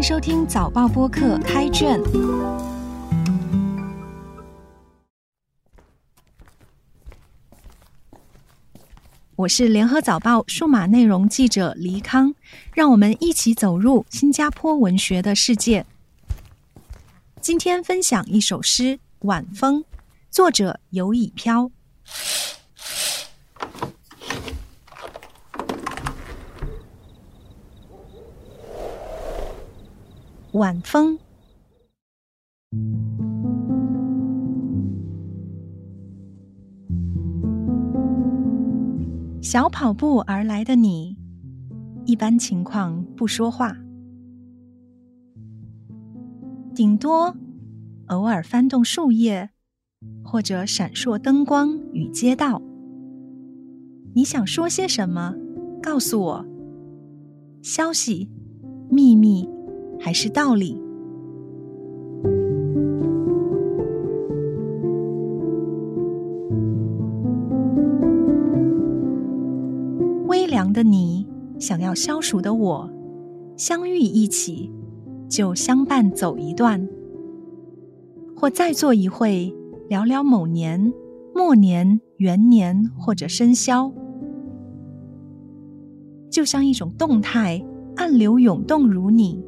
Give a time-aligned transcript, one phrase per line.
[0.00, 2.00] 迎收听早报播客开卷。
[9.36, 12.34] 我是联合早报数码内容记者黎康，
[12.72, 15.84] 让我们一起走入新加坡文学的世界。
[17.42, 18.84] 今天分享一首诗
[19.18, 19.82] 《晚风》，
[20.30, 21.70] 作者游以飘。
[30.52, 31.16] 晚风，
[39.40, 41.16] 小跑步而来的你，
[42.04, 43.76] 一般情况不说话，
[46.74, 47.36] 顶多
[48.08, 49.50] 偶尔翻动树叶，
[50.24, 52.60] 或者闪烁灯光与街道。
[54.14, 55.36] 你想说些什么？
[55.80, 56.46] 告诉我，
[57.62, 58.28] 消息、
[58.90, 59.48] 秘密。
[60.00, 60.80] 还是道理。
[70.26, 71.26] 微凉的你，
[71.58, 72.90] 想要消暑的我，
[73.56, 74.72] 相遇一起，
[75.28, 76.88] 就相伴走一段，
[78.36, 79.52] 或再坐一会，
[79.88, 80.92] 聊聊某年、
[81.34, 83.92] 末年、元年或者生肖，
[86.30, 87.62] 就像一种动态，
[87.96, 89.44] 暗流涌动如你。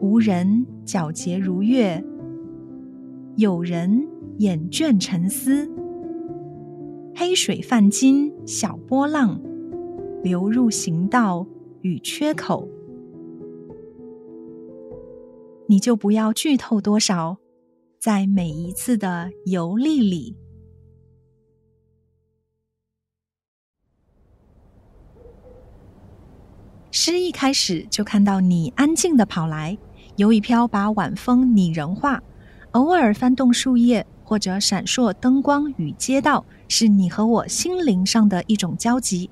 [0.00, 2.02] 无人皎洁如月，
[3.36, 5.70] 有人眼倦沉思。
[7.14, 9.38] 黑水泛金，小波浪
[10.22, 11.46] 流入行道
[11.82, 12.66] 与缺口，
[15.66, 17.36] 你就不要剧透多少，
[17.98, 20.34] 在每一次的游历里。
[26.90, 29.76] 诗一开始就看到你安静的跑来。
[30.16, 32.22] 有一飘把晚风拟人化，
[32.72, 39.30] 偶尔翻动树叶或者闪烁灯光与街道，是你和我心灵上的一种交集。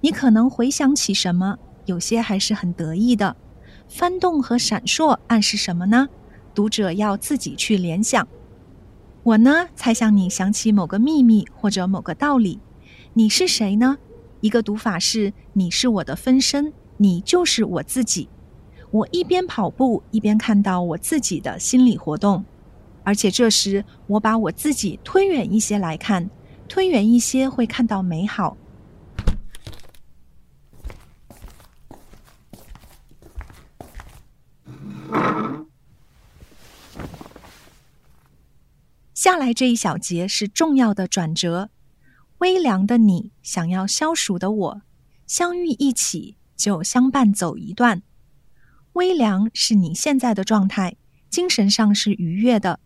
[0.00, 1.58] 你可能回想起什么？
[1.84, 3.36] 有些还是很得意的。
[3.88, 6.08] 翻动和闪烁暗示什么呢？
[6.54, 8.26] 读者要自己去联想。
[9.22, 12.58] 我呢，猜想你想起某个秘密或者某个道理。
[13.14, 13.98] 你是谁呢？
[14.40, 18.28] 一个读法是：你是我的分身，你就是我自己。
[18.90, 22.44] 我一边跑步，一边看到我自己的心理活动，
[23.02, 26.30] 而且这时我把我自己推远一些来看，
[26.68, 28.56] 推远一些会看到美好。
[39.12, 41.70] 下来这一小节是重要的转折，
[42.38, 44.82] 微凉的你想要消暑的我，
[45.26, 48.02] 相遇一起就相伴走一段。
[48.96, 50.96] 微凉是你现在的状态，
[51.28, 52.80] 精神上是愉悦的。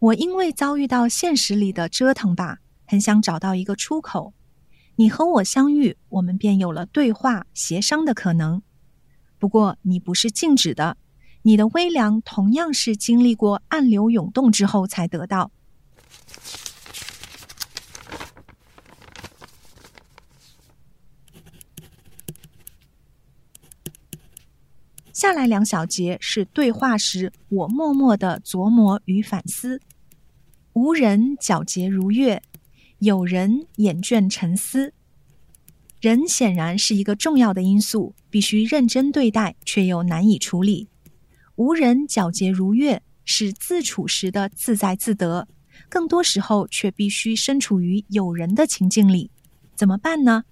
[0.00, 4.34] 我因为遭遇到现实里的折腾吧，很想找到一个出口。
[4.96, 8.60] 你和我相遇，我们便有了对话、协商的可能。
[9.38, 10.96] 不过你不是静止的，
[11.42, 15.52] 你的微凉同样是经历过暗流涌动之后才得到。
[25.16, 29.80] 下来两小节是对话时，我默默的琢磨与反思。
[30.74, 32.42] 无人皎洁如月，
[32.98, 34.92] 有人眼倦沉思。
[36.02, 40.88] 人显然是一个重要的因素，必须认真对待，却又难以处理。
[41.54, 45.48] 无人皎洁如月是自处时的自在自得，
[45.88, 49.30] 更多时候却必须身处于有人的情境里，
[49.74, 50.44] 怎么办呢？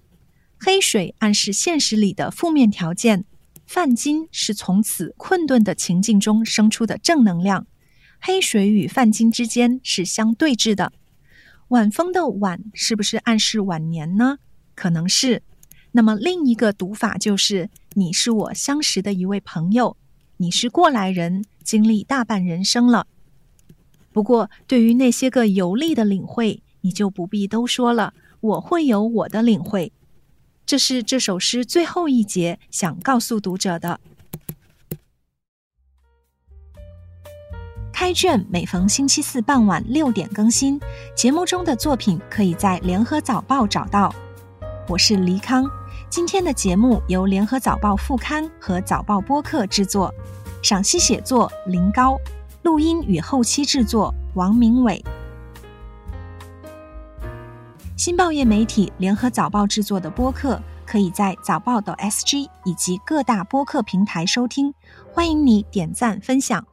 [0.57, 3.25] 黑水暗示现实里的负面条件。
[3.65, 7.65] 泛金是从此困顿的情境中生出的正能量，
[8.19, 10.93] 黑水与泛金之间是相对峙的。
[11.69, 14.37] 晚风的晚是不是暗示晚年呢？
[14.75, 15.41] 可能是。
[15.93, 19.97] 那么另一个读法就是：你是我相识的一位朋友，
[20.37, 23.07] 你是过来人，经历大半人生了。
[24.11, 29.91] 不过对于那些个游历的领会，你就不必都说了，我会有我的领会。
[30.65, 33.99] 这是这首诗最后一节想告诉读者的。
[37.93, 40.79] 开卷每逢星期四傍晚六点更新，
[41.15, 44.13] 节目中的作品可以在联合早报找到。
[44.87, 45.65] 我是黎康，
[46.09, 50.13] 今天的节目由联合早报副刊和早报播客制作。
[50.61, 52.17] 赏析写作林高，
[52.63, 55.03] 录音与后期制作王明伟。
[58.05, 64.71] 新报业媒体联合早报制作的播客，可以在早报的 SG 以及各大播客平台收听。
[65.11, 66.63] 欢迎你点赞分享。